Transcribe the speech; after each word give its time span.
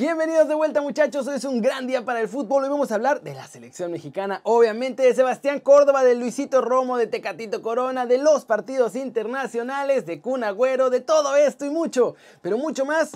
Bienvenidos 0.00 0.48
de 0.48 0.54
vuelta 0.54 0.80
muchachos, 0.80 1.26
hoy 1.26 1.36
es 1.36 1.44
un 1.44 1.60
gran 1.60 1.86
día 1.86 2.02
para 2.02 2.18
el 2.20 2.26
fútbol, 2.26 2.64
hoy 2.64 2.70
vamos 2.70 2.90
a 2.90 2.94
hablar 2.94 3.20
de 3.20 3.34
la 3.34 3.46
selección 3.46 3.92
mexicana, 3.92 4.40
obviamente 4.42 5.02
de 5.02 5.14
Sebastián 5.14 5.60
Córdoba, 5.60 6.02
de 6.02 6.14
Luisito 6.14 6.62
Romo, 6.62 6.96
de 6.96 7.06
Tecatito 7.06 7.60
Corona, 7.60 8.06
de 8.06 8.16
los 8.16 8.46
partidos 8.46 8.96
internacionales, 8.96 10.06
de 10.06 10.22
Kun 10.22 10.44
Agüero, 10.44 10.88
de 10.88 11.00
todo 11.00 11.36
esto 11.36 11.66
y 11.66 11.70
mucho, 11.70 12.16
pero 12.40 12.56
mucho 12.56 12.86
más, 12.86 13.10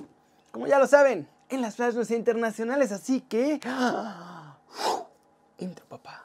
como 0.51 0.67
ya 0.67 0.79
lo 0.79 0.87
saben, 0.87 1.27
en 1.49 1.63
las 1.63 1.77
playas 1.77 2.11
internacionales, 2.11 2.93
así 2.93 3.23
que... 3.23 3.59
Intro 5.59 5.87
papá. 5.89 6.16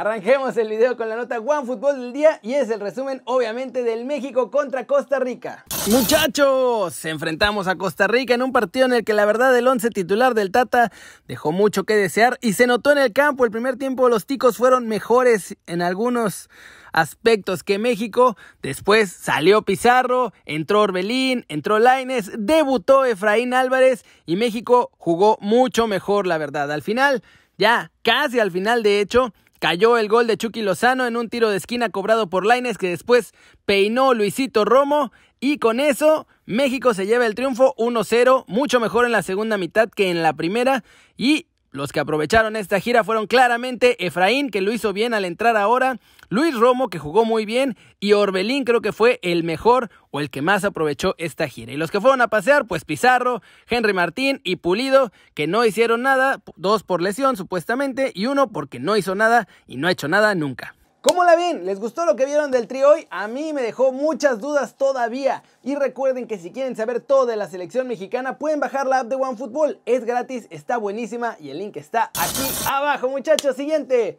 Arranquemos 0.00 0.56
el 0.56 0.70
video 0.70 0.96
con 0.96 1.10
la 1.10 1.16
nota 1.16 1.38
One 1.38 1.66
Fútbol 1.66 2.00
del 2.00 2.14
día 2.14 2.40
y 2.42 2.54
es 2.54 2.70
el 2.70 2.80
resumen 2.80 3.20
obviamente 3.26 3.82
del 3.82 4.06
México 4.06 4.50
contra 4.50 4.86
Costa 4.86 5.18
Rica. 5.18 5.66
Muchachos, 5.90 7.04
enfrentamos 7.04 7.68
a 7.68 7.76
Costa 7.76 8.06
Rica 8.06 8.32
en 8.32 8.40
un 8.40 8.50
partido 8.50 8.86
en 8.86 8.94
el 8.94 9.04
que 9.04 9.12
la 9.12 9.26
verdad 9.26 9.54
el 9.54 9.68
once 9.68 9.90
titular 9.90 10.32
del 10.32 10.52
Tata 10.52 10.90
dejó 11.28 11.52
mucho 11.52 11.84
que 11.84 11.96
desear 11.96 12.38
y 12.40 12.54
se 12.54 12.66
notó 12.66 12.92
en 12.92 12.96
el 12.96 13.12
campo. 13.12 13.44
El 13.44 13.50
primer 13.50 13.76
tiempo 13.76 14.08
los 14.08 14.24
ticos 14.24 14.56
fueron 14.56 14.88
mejores 14.88 15.58
en 15.66 15.82
algunos 15.82 16.48
aspectos 16.94 17.62
que 17.62 17.78
México. 17.78 18.38
Después 18.62 19.12
salió 19.12 19.66
Pizarro, 19.66 20.32
entró 20.46 20.80
Orbelín, 20.80 21.44
entró 21.48 21.78
Laines, 21.78 22.30
debutó 22.38 23.04
Efraín 23.04 23.52
Álvarez 23.52 24.06
y 24.24 24.36
México 24.36 24.92
jugó 24.96 25.36
mucho 25.42 25.86
mejor, 25.86 26.26
la 26.26 26.38
verdad. 26.38 26.72
Al 26.72 26.80
final, 26.80 27.22
ya 27.58 27.92
casi 28.02 28.40
al 28.40 28.50
final 28.50 28.82
de 28.82 29.00
hecho, 29.00 29.34
Cayó 29.60 29.98
el 29.98 30.08
gol 30.08 30.26
de 30.26 30.38
Chucky 30.38 30.62
Lozano 30.62 31.06
en 31.06 31.18
un 31.18 31.28
tiro 31.28 31.50
de 31.50 31.58
esquina 31.58 31.90
cobrado 31.90 32.30
por 32.30 32.46
Laines 32.46 32.78
que 32.78 32.88
después 32.88 33.34
peinó 33.66 34.14
Luisito 34.14 34.64
Romo 34.64 35.12
y 35.38 35.58
con 35.58 35.80
eso 35.80 36.26
México 36.46 36.94
se 36.94 37.04
lleva 37.04 37.26
el 37.26 37.34
triunfo 37.34 37.74
1-0, 37.76 38.44
mucho 38.46 38.80
mejor 38.80 39.04
en 39.04 39.12
la 39.12 39.22
segunda 39.22 39.58
mitad 39.58 39.90
que 39.90 40.10
en 40.10 40.22
la 40.22 40.32
primera 40.32 40.82
y 41.18 41.46
los 41.70 41.92
que 41.92 42.00
aprovecharon 42.00 42.56
esta 42.56 42.80
gira 42.80 43.04
fueron 43.04 43.26
claramente 43.26 44.04
Efraín, 44.04 44.50
que 44.50 44.60
lo 44.60 44.72
hizo 44.72 44.92
bien 44.92 45.14
al 45.14 45.24
entrar 45.24 45.56
ahora, 45.56 45.98
Luis 46.28 46.54
Romo, 46.54 46.88
que 46.88 46.98
jugó 46.98 47.24
muy 47.24 47.44
bien, 47.44 47.76
y 47.98 48.12
Orbelín 48.12 48.64
creo 48.64 48.80
que 48.80 48.92
fue 48.92 49.18
el 49.22 49.44
mejor 49.44 49.90
o 50.10 50.20
el 50.20 50.30
que 50.30 50.42
más 50.42 50.64
aprovechó 50.64 51.14
esta 51.18 51.48
gira. 51.48 51.72
Y 51.72 51.76
los 51.76 51.90
que 51.90 52.00
fueron 52.00 52.20
a 52.20 52.28
pasear, 52.28 52.66
pues 52.66 52.84
Pizarro, 52.84 53.42
Henry 53.68 53.92
Martín 53.92 54.40
y 54.44 54.56
Pulido, 54.56 55.12
que 55.34 55.46
no 55.46 55.64
hicieron 55.64 56.02
nada, 56.02 56.40
dos 56.56 56.82
por 56.82 57.02
lesión 57.02 57.36
supuestamente, 57.36 58.12
y 58.14 58.26
uno 58.26 58.50
porque 58.50 58.78
no 58.78 58.96
hizo 58.96 59.14
nada 59.14 59.48
y 59.66 59.76
no 59.76 59.88
ha 59.88 59.92
hecho 59.92 60.08
nada 60.08 60.34
nunca. 60.34 60.74
¿Cómo 61.02 61.24
la 61.24 61.34
ven? 61.34 61.64
¿Les 61.64 61.80
gustó 61.80 62.04
lo 62.04 62.14
que 62.14 62.26
vieron 62.26 62.50
del 62.50 62.68
trío 62.68 62.90
hoy? 62.90 63.06
A 63.08 63.26
mí 63.26 63.54
me 63.54 63.62
dejó 63.62 63.90
muchas 63.90 64.38
dudas 64.38 64.74
todavía. 64.74 65.42
Y 65.62 65.74
recuerden 65.74 66.26
que 66.26 66.38
si 66.38 66.52
quieren 66.52 66.76
saber 66.76 67.00
todo 67.00 67.24
de 67.24 67.36
la 67.36 67.48
selección 67.48 67.88
mexicana, 67.88 68.36
pueden 68.36 68.60
bajar 68.60 68.86
la 68.86 69.00
app 69.00 69.06
de 69.06 69.16
OneFootball. 69.16 69.80
Es 69.86 70.04
gratis, 70.04 70.46
está 70.50 70.76
buenísima 70.76 71.38
y 71.40 71.48
el 71.48 71.58
link 71.58 71.78
está 71.78 72.10
aquí 72.18 72.46
abajo, 72.70 73.08
muchachos. 73.08 73.56
Siguiente 73.56 74.18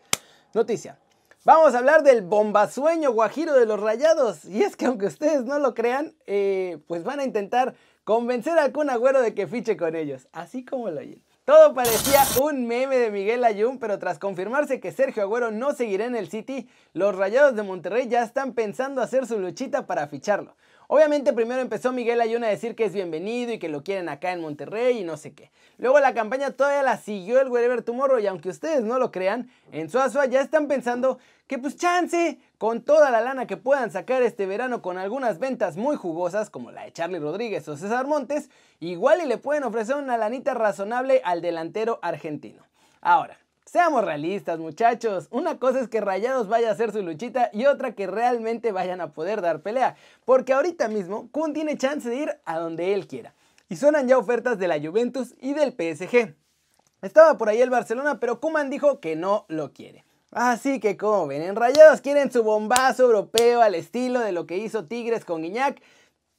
noticia. 0.55 0.97
Vamos 1.45 1.75
a 1.75 1.77
hablar 1.77 2.01
del 2.01 2.23
bombasueño 2.23 3.11
guajiro 3.11 3.53
de 3.53 3.67
los 3.67 3.79
rayados. 3.79 4.45
Y 4.45 4.63
es 4.63 4.75
que 4.75 4.87
aunque 4.87 5.05
ustedes 5.05 5.45
no 5.45 5.59
lo 5.59 5.75
crean, 5.75 6.15
eh, 6.25 6.79
pues 6.87 7.03
van 7.03 7.19
a 7.19 7.25
intentar 7.25 7.75
convencer 8.03 8.57
al 8.57 8.71
Kun 8.71 8.89
Agüero 8.89 9.21
de 9.21 9.35
que 9.35 9.45
fiche 9.45 9.77
con 9.77 9.95
ellos. 9.95 10.27
Así 10.31 10.65
como 10.65 10.89
lo 10.89 10.99
oyen. 10.99 11.21
Todo 11.43 11.73
parecía 11.73 12.21
un 12.39 12.67
meme 12.67 12.97
de 12.99 13.09
Miguel 13.09 13.43
Ayun, 13.43 13.79
pero 13.79 13.97
tras 13.97 14.19
confirmarse 14.19 14.79
que 14.79 14.91
Sergio 14.91 15.23
Agüero 15.23 15.49
no 15.49 15.73
seguirá 15.73 16.05
en 16.05 16.15
el 16.15 16.29
City, 16.29 16.69
los 16.93 17.15
Rayados 17.15 17.55
de 17.55 17.63
Monterrey 17.63 18.07
ya 18.07 18.21
están 18.21 18.53
pensando 18.53 19.01
hacer 19.01 19.25
su 19.25 19.39
luchita 19.39 19.87
para 19.87 20.07
ficharlo. 20.07 20.55
Obviamente 20.93 21.31
primero 21.31 21.61
empezó 21.61 21.93
Miguel 21.93 22.19
Ayun 22.19 22.43
a 22.43 22.49
decir 22.49 22.75
que 22.75 22.83
es 22.83 22.91
bienvenido 22.91 23.53
y 23.53 23.59
que 23.59 23.69
lo 23.69 23.81
quieren 23.81 24.09
acá 24.09 24.33
en 24.33 24.41
Monterrey 24.41 24.97
y 24.97 25.03
no 25.05 25.15
sé 25.15 25.33
qué. 25.33 25.49
Luego 25.77 26.01
la 26.01 26.13
campaña 26.13 26.51
todavía 26.51 26.83
la 26.83 26.97
siguió 26.97 27.39
el 27.39 27.47
Wherever 27.47 27.81
Tomorrow 27.81 28.19
y 28.19 28.27
aunque 28.27 28.49
ustedes 28.49 28.83
no 28.83 28.99
lo 28.99 29.09
crean, 29.09 29.49
en 29.71 29.89
Suazua 29.89 30.25
ya 30.25 30.41
están 30.41 30.67
pensando 30.67 31.17
que 31.47 31.57
pues 31.57 31.77
chance, 31.77 32.39
con 32.57 32.81
toda 32.81 33.09
la 33.09 33.21
lana 33.21 33.47
que 33.47 33.55
puedan 33.55 33.89
sacar 33.89 34.21
este 34.21 34.45
verano 34.45 34.81
con 34.81 34.97
algunas 34.97 35.39
ventas 35.39 35.77
muy 35.77 35.95
jugosas 35.95 36.49
como 36.49 36.71
la 36.71 36.83
de 36.83 36.91
Charlie 36.91 37.19
Rodríguez 37.19 37.65
o 37.69 37.77
César 37.77 38.05
Montes, 38.05 38.49
igual 38.81 39.21
y 39.23 39.27
le 39.27 39.37
pueden 39.37 39.63
ofrecer 39.63 39.95
una 39.95 40.17
lanita 40.17 40.55
razonable 40.55 41.21
al 41.23 41.41
delantero 41.41 41.99
argentino. 42.01 42.67
Ahora, 42.99 43.37
Seamos 43.71 44.03
realistas, 44.03 44.59
muchachos. 44.59 45.29
Una 45.31 45.57
cosa 45.57 45.79
es 45.79 45.87
que 45.87 46.01
Rayados 46.01 46.49
vaya 46.49 46.67
a 46.67 46.73
hacer 46.73 46.91
su 46.91 47.01
luchita 47.01 47.49
y 47.53 47.67
otra 47.67 47.95
que 47.95 48.05
realmente 48.05 48.73
vayan 48.73 48.99
a 48.99 49.13
poder 49.13 49.39
dar 49.39 49.61
pelea. 49.61 49.95
Porque 50.25 50.51
ahorita 50.51 50.89
mismo 50.89 51.29
Kun 51.31 51.53
tiene 51.53 51.77
chance 51.77 52.09
de 52.09 52.17
ir 52.17 52.37
a 52.43 52.59
donde 52.59 52.93
él 52.93 53.07
quiera. 53.07 53.33
Y 53.69 53.77
suenan 53.77 54.09
ya 54.09 54.17
ofertas 54.17 54.59
de 54.59 54.67
la 54.67 54.77
Juventus 54.77 55.35
y 55.39 55.53
del 55.53 55.71
PSG. 55.71 56.35
Estaba 57.01 57.37
por 57.37 57.47
ahí 57.47 57.61
el 57.61 57.69
Barcelona, 57.69 58.19
pero 58.19 58.41
Kuman 58.41 58.69
dijo 58.69 58.99
que 58.99 59.15
no 59.15 59.45
lo 59.47 59.71
quiere. 59.71 60.03
Así 60.31 60.81
que 60.81 60.97
como 60.97 61.27
ven, 61.27 61.41
en 61.41 61.55
Rayados 61.55 62.01
quieren 62.01 62.29
su 62.29 62.43
bombazo 62.43 63.03
europeo 63.03 63.61
al 63.61 63.75
estilo 63.75 64.19
de 64.19 64.33
lo 64.33 64.47
que 64.47 64.57
hizo 64.57 64.83
Tigres 64.83 65.23
con 65.23 65.43
Guiñac. 65.43 65.81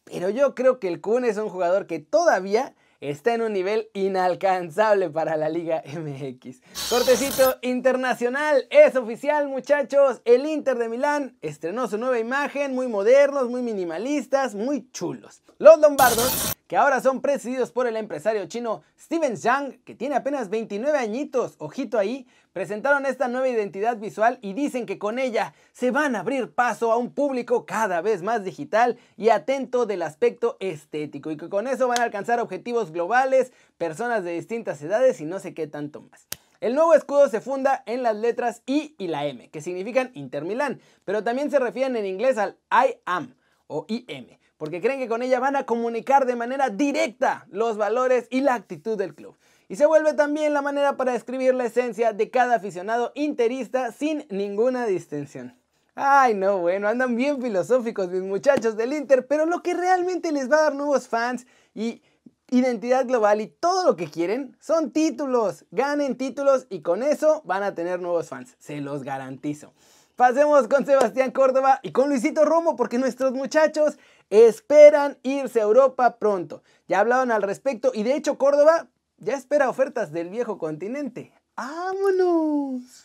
Pero 0.05 0.29
yo 0.29 0.55
creo 0.55 0.79
que 0.79 0.89
el 0.89 1.01
Kun 1.01 1.25
es 1.25 1.39
un 1.39 1.49
jugador 1.49 1.87
que 1.87 1.99
todavía 1.99 2.75
está 3.03 3.35
en 3.35 3.43
un 3.43 3.53
nivel 3.53 3.89
inalcanzable 3.95 5.11
para 5.11 5.37
la 5.37 5.49
Liga 5.49 5.83
MX. 5.87 6.61
Cortecito 6.89 7.59
internacional, 7.63 8.67
es 8.71 8.95
oficial 8.97 9.49
muchachos, 9.49 10.23
el 10.25 10.47
Inter 10.47 10.79
de 10.79 10.89
Milán 10.89 11.37
estrenó 11.43 11.89
su 11.89 11.99
nueva 11.99 12.19
imagen, 12.19 12.75
muy 12.75 12.87
modernos, 12.87 13.51
muy 13.51 13.63
minimalistas, 13.63 14.55
muy 14.55 14.89
chulos. 14.93 15.43
Los 15.59 15.81
lombardos 15.81 16.55
que 16.67 16.77
ahora 16.77 17.01
son 17.01 17.21
presididos 17.21 17.73
por 17.73 17.87
el 17.87 17.97
empresario 17.97 18.47
chino 18.47 18.83
Steven 18.99 19.37
Zhang, 19.37 19.79
que 19.85 19.95
tiene 19.95 20.17
apenas 20.17 20.49
29 20.49 20.99
añitos, 20.99 21.55
ojito 21.59 21.99
ahí, 21.99 22.27
presentaron 22.53 23.07
esta 23.07 23.29
nueva 23.29 23.49
identidad 23.49 23.97
visual 23.97 24.39
y 24.43 24.53
dicen 24.53 24.87
que 24.87 24.99
con 24.99 25.19
ella 25.19 25.55
se 25.73 25.91
van 25.91 26.17
a 26.17 26.21
abrir 26.21 26.53
paso 26.55 26.93
a 26.93 26.97
un 26.97 27.13
público 27.13 27.67
cada 27.67 28.01
vez 28.01 28.23
más 28.23 28.45
digital 28.45 28.99
y 29.17 29.31
atento 29.31 29.87
del 29.87 30.03
aspecto 30.03 30.57
estético 30.61 31.31
y 31.31 31.37
que 31.37 31.49
con 31.49 31.67
eso 31.67 31.89
van 31.89 32.01
a 32.01 32.05
alcanzar 32.05 32.41
objetivos 32.41 32.93
globales, 32.93 33.53
personas 33.79 34.25
de 34.25 34.33
distintas 34.33 34.81
edades 34.83 35.21
y 35.21 35.25
no 35.25 35.39
sé 35.39 35.55
qué 35.55 35.67
tanto 35.67 36.03
más. 36.03 36.27
El 36.61 36.75
nuevo 36.75 36.95
escudo 36.95 37.29
se 37.29 37.41
funda 37.41 37.83
en 37.87 38.03
las 38.05 38.17
letras 38.17 38.63
I 38.67 38.95
y 38.97 39.09
la 39.09 39.27
M, 39.27 39.51
que 39.51 39.61
significan 39.61 40.13
Inter 40.15 40.45
Milán, 40.45 40.81
pero 41.05 41.25
también 41.25 41.51
se 41.51 41.59
refieren 41.59 41.97
en 41.97 42.07
inglés 42.07 42.39
al 42.39 42.57
I 42.71 42.99
am 43.05 43.35
o 43.67 43.85
IM 43.89 44.42
porque 44.63 44.81
creen 44.81 45.01
que 45.01 45.09
con 45.09 45.23
ella 45.23 45.41
van 45.41 45.57
a 45.57 45.67
comunicar 45.67 46.25
de 46.25 46.37
manera 46.37 46.71
directa 46.71 47.49
los 47.51 47.77
valores 47.77 48.29
y 48.31 48.43
la 48.43 48.55
actitud 48.55 48.97
del 48.97 49.13
club. 49.13 49.37
Y 49.69 49.75
se 49.75 49.87
vuelve 49.87 50.13
también 50.13 50.55
la 50.55 50.63
manera 50.63 50.97
para 50.97 51.15
describir 51.15 51.53
la 51.53 51.65
esencia 51.65 52.13
de 52.13 52.31
cada 52.31 52.55
aficionado 52.55 53.11
interista 53.17 53.91
sin 53.91 54.25
ninguna 54.31 54.87
distinción. 54.87 55.59
Ay, 55.97 56.35
no, 56.35 56.59
bueno, 56.59 56.87
andan 56.87 57.17
bien 57.17 57.43
filosóficos 57.43 58.11
mis 58.11 58.23
muchachos 58.23 58.77
del 58.77 58.93
Inter, 58.93 59.27
pero 59.27 59.47
lo 59.47 59.65
que 59.65 59.75
realmente 59.75 60.31
les 60.31 60.49
va 60.49 60.59
a 60.59 60.63
dar 60.63 60.77
nuevos 60.77 61.09
fans 61.09 61.45
y 61.75 62.01
identidad 62.49 63.05
global 63.05 63.41
y 63.41 63.49
todo 63.49 63.85
lo 63.85 63.97
que 63.97 64.07
quieren 64.07 64.57
son 64.61 64.93
títulos. 64.93 65.65
Ganen 65.73 66.17
títulos 66.17 66.69
y 66.71 66.83
con 66.83 67.03
eso 67.03 67.43
van 67.45 67.65
a 67.65 67.75
tener 67.75 67.99
nuevos 67.99 68.29
fans, 68.29 68.55
se 68.61 68.81
los 68.81 69.03
garantizo. 69.03 69.73
Pasemos 70.23 70.69
con 70.69 70.87
Sebastián 70.87 71.33
Córdoba 71.33 71.81
y 71.83 71.91
con 71.91 72.09
Luisito 72.09 72.45
Romo 72.45 72.77
porque 72.77 72.97
nuestros 72.97 73.33
muchachos 73.33 73.99
esperan 74.31 75.19
irse 75.25 75.59
a 75.59 75.65
Europa 75.65 76.17
pronto. 76.21 76.63
Ya 76.87 77.01
hablaron 77.01 77.33
al 77.33 77.43
respecto 77.43 77.91
y 77.93 78.05
de 78.05 78.15
hecho 78.15 78.39
Córdoba 78.39 78.89
ya 79.17 79.35
espera 79.35 79.69
ofertas 79.69 80.13
del 80.13 80.31
viejo 80.31 80.59
continente. 80.59 81.33
¡Vámonos! 81.57 83.05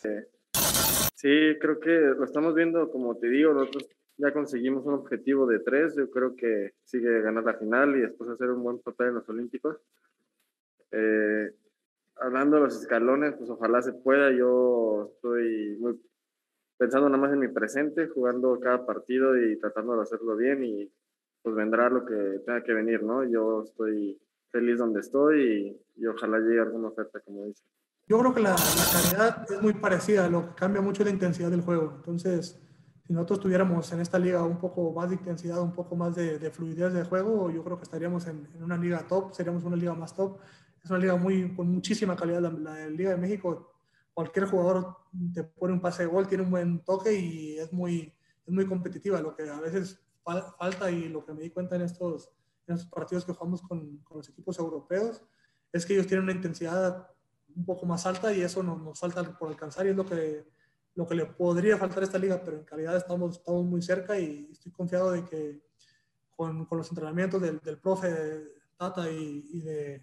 Sí, 1.15 1.57
creo 1.59 1.79
que 1.79 1.89
lo 1.89 2.23
estamos 2.23 2.53
viendo, 2.53 2.91
como 2.91 3.17
te 3.17 3.29
digo, 3.29 3.51
nosotros 3.51 3.89
ya 4.17 4.31
conseguimos 4.31 4.85
un 4.85 4.93
objetivo 4.93 5.47
de 5.47 5.57
tres. 5.57 5.95
Yo 5.95 6.11
creo 6.11 6.35
que 6.35 6.75
sigue 6.83 7.21
ganar 7.21 7.43
la 7.45 7.55
final 7.55 7.95
y 7.95 8.01
después 8.01 8.29
hacer 8.29 8.51
un 8.51 8.61
buen 8.61 8.77
papel 8.77 9.07
en 9.07 9.13
los 9.15 9.27
Olímpicos. 9.27 9.77
Eh, 10.91 11.49
hablando 12.17 12.57
de 12.57 12.61
los 12.65 12.79
escalones, 12.79 13.33
pues 13.39 13.49
ojalá 13.49 13.81
se 13.81 13.93
pueda. 13.93 14.31
Yo 14.31 15.13
estoy 15.15 15.77
muy 15.79 15.99
pensando 16.77 17.09
nada 17.09 17.21
más 17.21 17.33
en 17.33 17.39
mi 17.39 17.47
presente, 17.47 18.07
jugando 18.07 18.59
cada 18.59 18.85
partido 18.85 19.37
y 19.37 19.59
tratando 19.59 19.95
de 19.95 20.03
hacerlo 20.03 20.35
bien 20.35 20.63
y 20.63 20.91
pues 21.41 21.55
vendrá 21.55 21.89
lo 21.89 22.05
que 22.05 22.41
tenga 22.45 22.63
que 22.63 22.73
venir, 22.73 23.03
¿no? 23.03 23.23
Yo 23.23 23.63
estoy 23.63 24.19
feliz 24.51 24.77
donde 24.77 24.99
estoy 24.99 25.79
y, 25.95 26.05
ojalá 26.05 26.39
llegue 26.39 26.59
alguna 26.59 26.89
oferta, 26.89 27.19
como 27.21 27.45
dice. 27.45 27.63
Yo 28.07 28.19
creo 28.19 28.33
que 28.33 28.41
la, 28.41 28.55
calidad 28.55 29.45
es 29.51 29.61
muy 29.61 29.73
parecida, 29.73 30.29
lo 30.29 30.49
que 30.49 30.55
cambia 30.55 30.81
mucho 30.81 31.03
la 31.03 31.09
intensidad 31.09 31.49
del 31.49 31.61
juego. 31.61 31.93
Entonces, 31.97 32.59
si 33.05 33.13
nosotros 33.13 33.41
tuviéramos 33.41 33.91
en 33.91 33.99
esta 33.99 34.19
liga 34.19 34.43
un 34.43 34.59
poco 34.59 34.91
más 34.93 35.09
de 35.09 35.15
intensidad, 35.15 35.61
un 35.61 35.73
poco 35.73 35.95
más 35.95 36.15
de, 36.15 36.51
fluidez 36.51 36.93
de 36.93 37.03
juego, 37.03 37.49
yo 37.49 37.63
creo 37.63 37.77
que 37.77 37.83
estaríamos 37.83 38.27
en, 38.27 38.47
en, 38.53 38.63
una 38.63 38.77
liga 38.77 39.05
top, 39.07 39.33
seríamos 39.33 39.63
una 39.63 39.75
liga 39.75 39.93
más 39.93 40.15
top. 40.15 40.39
es 40.83 40.89
una 40.89 40.99
liga 40.99 41.15
muy, 41.15 41.53
con 41.55 41.69
muchísima 41.69 42.15
calidad. 42.15 42.41
La, 42.41 42.51
la, 42.51 42.89
Liga 42.89 43.11
de 43.11 43.17
México, 43.17 43.76
cualquier 44.17 44.47
jugador 44.47 44.97
te 45.31 45.43
pone 45.43 45.73
un 45.73 45.79
pase 45.79 46.01
de 46.01 46.09
gol, 46.09 46.27
tiene 46.27 46.43
un 46.43 46.49
buen 46.49 46.83
toque 46.83 47.13
y 47.13 47.59
es 47.59 47.71
muy, 47.71 48.11
es 48.47 48.51
muy 48.51 48.65
competitiva. 48.65 49.21
Lo 49.21 49.35
que 49.35 49.47
a 49.47 49.59
veces 49.59 50.01
falta 50.57 50.89
y 50.89 51.07
lo 51.07 51.23
que 51.23 51.33
me 51.33 51.43
di 51.43 51.51
cuenta 51.51 51.75
en 51.75 51.83
estos, 51.83 52.31
en 52.65 52.73
estos 52.73 52.89
partidos 52.89 53.25
que 53.25 53.33
jugamos 53.33 53.61
con, 53.61 53.99
con, 53.99 54.17
los 54.17 54.27
equipos 54.27 54.57
europeos 54.57 55.23
es 55.71 55.85
que 55.85 55.93
ellos 55.93 56.07
tienen 56.07 56.23
una 56.23 56.33
intensidad 56.33 57.11
un 57.55 57.63
poco 57.63 57.85
más 57.85 58.07
alta 58.07 58.33
y 58.33 58.41
eso 58.41 58.63
nos, 58.63 58.81
nos 58.81 58.99
falta 58.99 59.21
por 59.37 59.49
alcanzar 59.49 59.85
y 59.85 59.89
es 59.89 59.95
lo 59.95 60.03
que, 60.07 60.47
lo 60.95 61.05
que 61.05 61.13
le 61.13 61.27
podría 61.27 61.77
faltar 61.77 61.99
a 61.99 62.05
esta 62.05 62.17
liga, 62.17 62.41
pero 62.43 62.57
en 62.57 62.63
calidad 62.63 62.97
estamos, 62.97 63.37
estamos 63.37 63.65
muy 63.65 63.83
cerca 63.83 64.17
y 64.17 64.49
estoy 64.51 64.71
confiado 64.71 65.11
de 65.11 65.25
que 65.25 65.61
con, 66.35 66.65
con 66.65 66.79
los 66.79 66.89
entrenamientos 66.89 67.39
del, 67.39 67.59
del 67.59 67.77
profe 67.77 68.47
Tata 68.77 69.11
y, 69.11 69.47
y 69.53 69.61
de, 69.61 70.01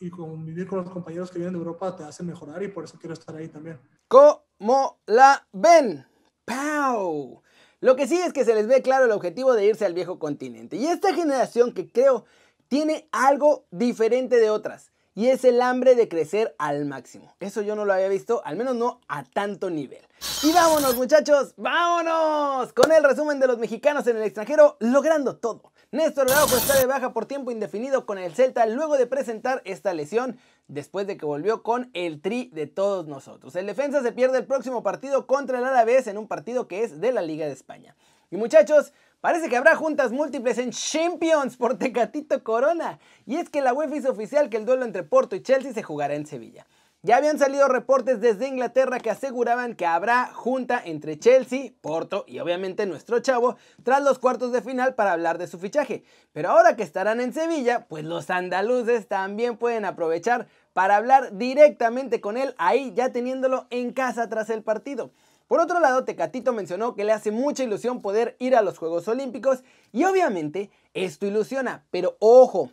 y, 0.00 0.10
convivir 0.10 0.66
con 0.66 0.78
los 0.78 0.90
compañeros 0.90 1.30
que 1.30 1.38
vienen 1.38 1.54
de 1.54 1.58
Europa 1.58 1.96
te 1.96 2.04
hace 2.04 2.22
mejorar 2.22 2.62
y 2.62 2.68
por 2.68 2.84
eso 2.84 2.98
quiero 2.98 3.14
estar 3.14 3.34
ahí 3.36 3.48
también. 3.48 3.78
¿Cómo 4.08 5.00
la 5.06 5.46
ven? 5.52 6.06
¡Pau! 6.44 7.42
Lo 7.80 7.96
que 7.96 8.06
sí 8.06 8.16
es 8.16 8.32
que 8.32 8.44
se 8.44 8.54
les 8.54 8.66
ve 8.66 8.82
claro 8.82 9.04
el 9.04 9.12
objetivo 9.12 9.54
de 9.54 9.66
irse 9.66 9.84
al 9.84 9.94
viejo 9.94 10.18
continente. 10.18 10.76
Y 10.76 10.86
esta 10.86 11.12
generación 11.12 11.72
que 11.72 11.90
creo 11.90 12.24
tiene 12.68 13.08
algo 13.12 13.66
diferente 13.70 14.36
de 14.36 14.50
otras. 14.50 14.92
Y 15.14 15.28
es 15.28 15.44
el 15.44 15.62
hambre 15.62 15.94
de 15.94 16.08
crecer 16.08 16.54
al 16.58 16.84
máximo. 16.84 17.34
Eso 17.40 17.62
yo 17.62 17.74
no 17.74 17.84
lo 17.86 17.92
había 17.94 18.08
visto, 18.08 18.42
al 18.44 18.56
menos 18.56 18.76
no 18.76 19.00
a 19.08 19.24
tanto 19.24 19.70
nivel. 19.70 20.06
Y 20.42 20.52
vámonos 20.52 20.94
muchachos, 20.96 21.54
vámonos 21.56 22.72
con 22.74 22.92
el 22.92 23.02
resumen 23.02 23.40
de 23.40 23.46
los 23.46 23.58
mexicanos 23.58 24.06
en 24.06 24.16
el 24.16 24.24
extranjero 24.24 24.76
logrando 24.80 25.36
todo. 25.36 25.72
Néstor 25.92 26.30
Araujo 26.30 26.56
está 26.56 26.78
de 26.78 26.86
baja 26.86 27.12
por 27.12 27.26
tiempo 27.26 27.52
indefinido 27.52 28.06
con 28.06 28.18
el 28.18 28.34
Celta 28.34 28.66
luego 28.66 28.98
de 28.98 29.06
presentar 29.06 29.62
esta 29.64 29.94
lesión 29.94 30.36
después 30.66 31.06
de 31.06 31.16
que 31.16 31.24
volvió 31.24 31.62
con 31.62 31.90
el 31.94 32.20
tri 32.20 32.50
de 32.52 32.66
todos 32.66 33.06
nosotros. 33.06 33.54
El 33.54 33.66
defensa 33.66 34.02
se 34.02 34.10
pierde 34.10 34.38
el 34.38 34.46
próximo 34.46 34.82
partido 34.82 35.28
contra 35.28 35.58
el 35.58 35.64
Alavés 35.64 36.08
en 36.08 36.18
un 36.18 36.26
partido 36.26 36.66
que 36.66 36.82
es 36.82 37.00
de 37.00 37.12
la 37.12 37.22
Liga 37.22 37.46
de 37.46 37.52
España. 37.52 37.94
Y 38.30 38.36
muchachos, 38.36 38.92
Parece 39.26 39.48
que 39.48 39.56
habrá 39.56 39.74
juntas 39.74 40.12
múltiples 40.12 40.56
en 40.58 40.70
Champions 40.70 41.56
por 41.56 41.76
Tecatito 41.78 42.44
Corona. 42.44 43.00
Y 43.26 43.36
es 43.36 43.48
que 43.48 43.60
la 43.60 43.72
UEFA 43.72 43.96
hizo 43.96 44.12
oficial 44.12 44.48
que 44.50 44.56
el 44.56 44.66
duelo 44.66 44.84
entre 44.84 45.02
Porto 45.02 45.34
y 45.34 45.42
Chelsea 45.42 45.72
se 45.72 45.82
jugará 45.82 46.14
en 46.14 46.26
Sevilla. 46.26 46.64
Ya 47.06 47.18
habían 47.18 47.38
salido 47.38 47.68
reportes 47.68 48.20
desde 48.20 48.48
Inglaterra 48.48 48.98
que 48.98 49.10
aseguraban 49.10 49.76
que 49.76 49.86
habrá 49.86 50.26
junta 50.34 50.82
entre 50.84 51.16
Chelsea, 51.20 51.70
Porto 51.80 52.24
y 52.26 52.40
obviamente 52.40 52.84
nuestro 52.84 53.20
chavo 53.20 53.56
tras 53.84 54.02
los 54.02 54.18
cuartos 54.18 54.50
de 54.50 54.60
final 54.60 54.96
para 54.96 55.12
hablar 55.12 55.38
de 55.38 55.46
su 55.46 55.60
fichaje. 55.60 56.02
Pero 56.32 56.50
ahora 56.50 56.74
que 56.74 56.82
estarán 56.82 57.20
en 57.20 57.32
Sevilla, 57.32 57.86
pues 57.88 58.04
los 58.04 58.28
andaluces 58.28 59.06
también 59.06 59.56
pueden 59.56 59.84
aprovechar 59.84 60.48
para 60.72 60.96
hablar 60.96 61.38
directamente 61.38 62.20
con 62.20 62.36
él 62.36 62.56
ahí 62.58 62.92
ya 62.96 63.12
teniéndolo 63.12 63.68
en 63.70 63.92
casa 63.92 64.28
tras 64.28 64.50
el 64.50 64.64
partido. 64.64 65.12
Por 65.46 65.60
otro 65.60 65.78
lado, 65.78 66.02
Tecatito 66.02 66.52
mencionó 66.52 66.96
que 66.96 67.04
le 67.04 67.12
hace 67.12 67.30
mucha 67.30 67.62
ilusión 67.62 68.02
poder 68.02 68.34
ir 68.40 68.56
a 68.56 68.62
los 68.62 68.78
Juegos 68.78 69.06
Olímpicos 69.06 69.62
y 69.92 70.02
obviamente 70.02 70.72
esto 70.92 71.24
ilusiona, 71.24 71.86
pero 71.92 72.16
ojo, 72.18 72.72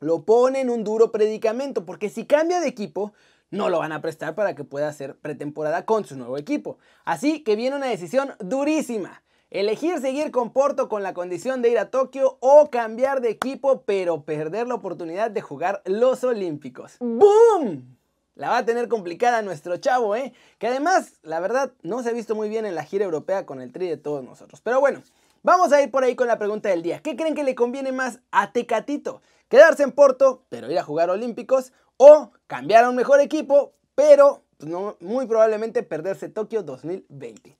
lo 0.00 0.22
pone 0.24 0.60
en 0.60 0.70
un 0.70 0.84
duro 0.84 1.12
predicamento 1.12 1.84
porque 1.84 2.08
si 2.08 2.24
cambia 2.24 2.60
de 2.60 2.68
equipo, 2.68 3.12
no 3.50 3.68
lo 3.68 3.78
van 3.78 3.92
a 3.92 4.00
prestar 4.00 4.34
para 4.34 4.54
que 4.54 4.64
pueda 4.64 4.88
hacer 4.88 5.16
pretemporada 5.16 5.84
con 5.84 6.04
su 6.04 6.16
nuevo 6.16 6.38
equipo. 6.38 6.78
Así 7.04 7.42
que 7.42 7.56
viene 7.56 7.76
una 7.76 7.86
decisión 7.86 8.34
durísima. 8.40 9.22
Elegir 9.50 9.98
seguir 10.00 10.30
con 10.30 10.52
Porto 10.52 10.88
con 10.90 11.02
la 11.02 11.14
condición 11.14 11.62
de 11.62 11.70
ir 11.70 11.78
a 11.78 11.90
Tokio 11.90 12.36
o 12.40 12.68
cambiar 12.70 13.22
de 13.22 13.30
equipo 13.30 13.82
pero 13.86 14.24
perder 14.24 14.66
la 14.66 14.74
oportunidad 14.74 15.30
de 15.30 15.40
jugar 15.40 15.80
los 15.86 16.22
Olímpicos. 16.22 16.96
¡Boom! 17.00 17.96
La 18.34 18.50
va 18.50 18.58
a 18.58 18.64
tener 18.64 18.88
complicada 18.88 19.42
nuestro 19.42 19.78
chavo, 19.78 20.14
¿eh? 20.14 20.32
Que 20.58 20.68
además, 20.68 21.14
la 21.22 21.40
verdad, 21.40 21.72
no 21.82 22.02
se 22.02 22.10
ha 22.10 22.12
visto 22.12 22.36
muy 22.36 22.48
bien 22.48 22.66
en 22.66 22.76
la 22.76 22.84
gira 22.84 23.04
europea 23.04 23.46
con 23.46 23.60
el 23.60 23.72
tri 23.72 23.88
de 23.88 23.96
todos 23.96 24.22
nosotros. 24.22 24.60
Pero 24.60 24.78
bueno, 24.78 25.02
vamos 25.48 25.72
a 25.72 25.82
ir 25.82 25.90
por 25.90 26.04
ahí 26.04 26.14
con 26.14 26.28
la 26.28 26.38
pregunta 26.38 26.68
del 26.68 26.82
día. 26.82 27.00
¿Qué 27.00 27.16
creen 27.16 27.34
que 27.34 27.44
le 27.44 27.54
conviene 27.54 27.92
más 27.92 28.20
a 28.30 28.52
Tecatito? 28.52 29.22
¿Quedarse 29.48 29.82
en 29.82 29.92
Porto, 29.92 30.44
pero 30.48 30.70
ir 30.70 30.78
a 30.78 30.84
jugar 30.84 31.10
Olímpicos? 31.10 31.72
o 31.98 32.32
cambiar 32.46 32.84
a 32.84 32.88
un 32.88 32.96
mejor 32.96 33.20
equipo, 33.20 33.74
pero 33.94 34.44
pues, 34.56 34.70
no, 34.70 34.96
muy 35.00 35.26
probablemente 35.26 35.82
perderse 35.82 36.28
Tokio 36.28 36.62
2020. 36.62 37.56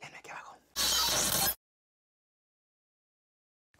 aquí 0.00 0.30
abajo. 0.30 0.56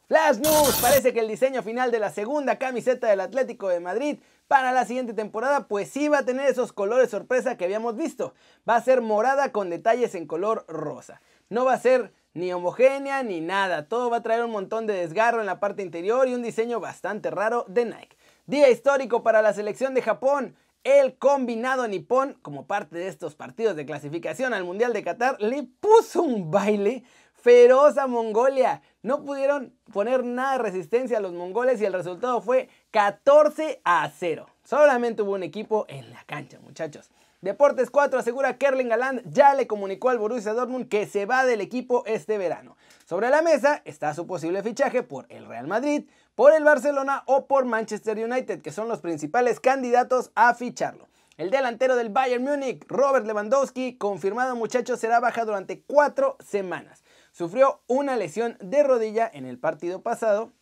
Flash 0.06 0.38
News, 0.38 0.78
parece 0.80 1.12
que 1.12 1.20
el 1.20 1.28
diseño 1.28 1.62
final 1.62 1.90
de 1.90 1.98
la 1.98 2.10
segunda 2.10 2.58
camiseta 2.58 3.08
del 3.08 3.20
Atlético 3.20 3.68
de 3.68 3.80
Madrid 3.80 4.18
para 4.46 4.72
la 4.72 4.84
siguiente 4.84 5.14
temporada 5.14 5.66
pues 5.66 5.88
sí 5.88 6.08
va 6.08 6.18
a 6.18 6.24
tener 6.26 6.46
esos 6.46 6.74
colores 6.74 7.10
sorpresa 7.10 7.56
que 7.56 7.64
habíamos 7.64 7.96
visto. 7.96 8.34
Va 8.68 8.76
a 8.76 8.82
ser 8.82 9.00
morada 9.00 9.50
con 9.50 9.70
detalles 9.70 10.14
en 10.14 10.26
color 10.26 10.66
rosa. 10.68 11.22
No 11.48 11.64
va 11.64 11.72
a 11.72 11.80
ser 11.80 12.12
ni 12.34 12.52
homogénea 12.52 13.22
ni 13.22 13.40
nada. 13.40 13.88
Todo 13.88 14.10
va 14.10 14.18
a 14.18 14.22
traer 14.22 14.44
un 14.44 14.50
montón 14.50 14.86
de 14.86 14.94
desgarro 14.94 15.40
en 15.40 15.46
la 15.46 15.60
parte 15.60 15.82
interior 15.82 16.28
y 16.28 16.34
un 16.34 16.42
diseño 16.42 16.80
bastante 16.80 17.30
raro 17.30 17.64
de 17.68 17.86
Nike. 17.86 18.16
Día 18.46 18.68
histórico 18.68 19.22
para 19.22 19.40
la 19.40 19.54
selección 19.54 19.94
de 19.94 20.02
Japón. 20.02 20.56
El 20.82 21.16
combinado 21.16 21.88
nipón, 21.88 22.36
como 22.42 22.66
parte 22.66 22.98
de 22.98 23.08
estos 23.08 23.34
partidos 23.34 23.74
de 23.74 23.86
clasificación 23.86 24.52
al 24.52 24.64
Mundial 24.64 24.92
de 24.92 25.02
Qatar, 25.02 25.40
le 25.40 25.62
puso 25.80 26.22
un 26.22 26.50
baile 26.50 27.04
feroz 27.32 27.96
a 27.96 28.06
Mongolia. 28.06 28.82
No 29.00 29.24
pudieron 29.24 29.72
poner 29.92 30.24
nada 30.24 30.58
de 30.58 30.64
resistencia 30.64 31.18
a 31.18 31.20
los 31.20 31.32
mongoles 31.32 31.80
y 31.80 31.86
el 31.86 31.94
resultado 31.94 32.42
fue 32.42 32.68
14 32.90 33.80
a 33.84 34.10
0. 34.10 34.46
Solamente 34.62 35.22
hubo 35.22 35.32
un 35.32 35.42
equipo 35.42 35.86
en 35.88 36.10
la 36.10 36.22
cancha, 36.24 36.58
muchachos. 36.60 37.10
Deportes 37.44 37.90
4 37.90 38.18
asegura 38.18 38.56
que 38.56 38.64
Erling 38.64 38.90
Haaland 38.90 39.30
ya 39.30 39.52
le 39.52 39.66
comunicó 39.66 40.08
al 40.08 40.16
Borussia 40.16 40.54
Dortmund 40.54 40.88
que 40.88 41.04
se 41.04 41.26
va 41.26 41.44
del 41.44 41.60
equipo 41.60 42.02
este 42.06 42.38
verano. 42.38 42.78
Sobre 43.04 43.28
la 43.28 43.42
mesa 43.42 43.82
está 43.84 44.14
su 44.14 44.26
posible 44.26 44.62
fichaje 44.62 45.02
por 45.02 45.26
el 45.28 45.44
Real 45.44 45.66
Madrid, 45.66 46.08
por 46.34 46.54
el 46.54 46.64
Barcelona 46.64 47.22
o 47.26 47.46
por 47.46 47.66
Manchester 47.66 48.16
United, 48.16 48.62
que 48.62 48.72
son 48.72 48.88
los 48.88 49.02
principales 49.02 49.60
candidatos 49.60 50.30
a 50.34 50.54
ficharlo. 50.54 51.06
El 51.36 51.50
delantero 51.50 51.96
del 51.96 52.08
Bayern 52.08 52.42
Múnich, 52.42 52.82
Robert 52.88 53.26
Lewandowski, 53.26 53.98
confirmado 53.98 54.56
muchacho, 54.56 54.96
será 54.96 55.20
baja 55.20 55.44
durante 55.44 55.82
cuatro 55.82 56.38
semanas. 56.42 57.04
Sufrió 57.30 57.82
una 57.88 58.16
lesión 58.16 58.56
de 58.62 58.82
rodilla 58.84 59.30
en 59.30 59.44
el 59.44 59.58
partido 59.58 60.00
pasado 60.00 60.54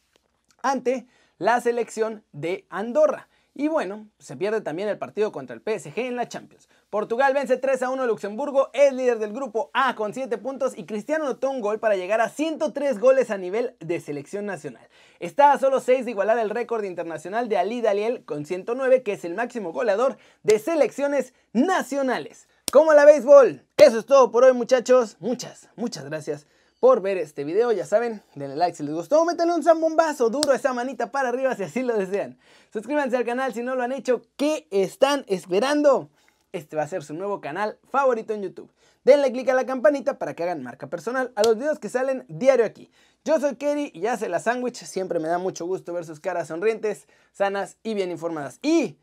ante 0.65 1.07
la 1.39 1.61
selección 1.61 2.25
de 2.33 2.67
Andorra. 2.71 3.29
Y 3.55 3.69
bueno, 3.69 4.09
se 4.19 4.37
pierde 4.37 4.63
también 4.63 4.89
el 4.89 4.97
partido 4.97 5.31
contra 5.31 5.55
el 5.55 5.61
PSG 5.61 5.99
en 5.99 6.17
la 6.17 6.27
Champions. 6.27 6.71
Portugal 6.89 7.35
vence 7.35 7.59
3 7.59 7.83
a 7.83 7.91
1 7.91 8.03
a 8.03 8.07
Luxemburgo, 8.07 8.71
es 8.73 8.95
líder 8.95 9.19
del 9.19 9.35
grupo 9.35 9.71
A 9.75 9.95
con 9.95 10.15
7 10.15 10.39
puntos 10.39 10.73
y 10.77 10.87
Cristiano 10.87 11.27
anotó 11.27 11.51
un 11.51 11.61
gol 11.61 11.79
para 11.79 11.97
llegar 11.97 12.23
a 12.23 12.31
103 12.31 12.99
goles 12.99 13.31
a 13.31 13.37
nivel 13.37 13.77
de 13.81 14.01
selección 14.01 14.47
nacional. 14.47 14.89
Está 15.21 15.53
a 15.53 15.59
solo 15.59 15.81
6 15.81 16.07
de 16.07 16.13
igualar 16.13 16.39
el 16.39 16.49
récord 16.49 16.85
internacional 16.85 17.51
de 17.51 17.59
Ali 17.59 17.83
Daliel 17.83 18.25
con 18.25 18.47
109, 18.47 19.03
que 19.03 19.13
es 19.13 19.25
el 19.27 19.35
máximo 19.35 19.73
goleador 19.73 20.17
de 20.43 20.59
selecciones 20.59 21.35
nacionales. 21.53 22.49
¿Cómo 22.73 22.95
la 22.95 23.05
béisbol? 23.05 23.67
Eso 23.77 23.99
es 23.99 24.07
todo 24.07 24.31
por 24.31 24.45
hoy 24.45 24.55
muchachos. 24.55 25.19
Muchas, 25.21 25.69
muchas 25.77 26.07
gracias 26.07 26.47
por 26.83 27.01
ver 27.01 27.17
este 27.17 27.45
video. 27.45 27.71
Ya 27.71 27.87
saben, 27.87 28.25
denle 28.35 28.57
like 28.57 28.77
si 28.77 28.83
les 28.83 28.93
gustó, 28.93 29.25
métanle 29.25 29.55
un 29.55 29.63
zambombazo 29.63 30.31
duro 30.31 30.53
esa 30.53 30.73
manita 30.73 31.13
para 31.13 31.29
arriba 31.29 31.55
si 31.55 31.63
así 31.63 31.85
lo 31.85 31.97
desean. 31.97 32.37
Suscríbanse 32.73 33.17
al 33.17 33.25
canal 33.25 33.55
si 33.55 33.63
no 33.63 33.77
lo 33.77 33.85
han 33.85 33.93
hecho. 33.93 34.23
¿Qué 34.37 34.67
están 34.73 35.25
esperando? 35.29 36.11
Este 36.51 36.75
va 36.75 36.83
a 36.83 36.89
ser 36.89 37.05
su 37.05 37.15
nuevo 37.15 37.41
canal 37.41 37.79
favorito 37.89 38.35
en 38.35 38.43
YouTube. 38.43 38.69
Denle 39.05 39.31
click 39.31 39.49
a 39.51 39.55
la 39.55 39.65
campanita 39.65 40.19
para 40.19 40.35
que 40.35 40.43
hagan 40.43 40.65
marca 40.65 40.89
personal 40.89 41.31
a 41.37 41.45
los 41.45 41.57
videos 41.57 41.79
que 41.79 41.89
salen 41.89 42.25
diario 42.27 42.65
aquí. 42.65 42.91
Yo 43.25 43.39
soy 43.39 43.55
Kerry 43.55 43.93
y 43.95 44.05
sé 44.17 44.29
la 44.29 44.41
sándwich. 44.41 44.85
Siempre 44.85 45.21
me 45.21 45.29
da 45.29 45.39
mucho 45.39 45.65
gusto 45.67 45.93
ver 45.93 46.05
sus 46.05 46.19
caras 46.19 46.49
sonrientes, 46.49 47.07
sanas 47.31 47.77
y 47.85 47.95
bien 47.95 48.11
informadas. 48.11 48.59
Y 48.61 48.99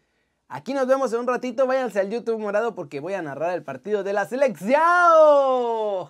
aquí 0.49 0.73
nos 0.73 0.85
vemos 0.85 1.13
en 1.13 1.19
un 1.21 1.27
ratito. 1.27 1.65
Váyanse 1.65 2.01
al 2.01 2.09
YouTube 2.09 2.39
morado 2.39 2.75
porque 2.75 2.99
voy 2.99 3.13
a 3.13 3.21
narrar 3.21 3.53
el 3.53 3.63
partido 3.63 4.03
de 4.03 4.11
la 4.11 4.27
selección. 4.27 4.73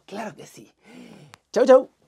Claro 0.08 0.36
que 0.36 0.48
sí. 0.48 0.74
Chau, 1.52 1.66
chau. 1.66 1.99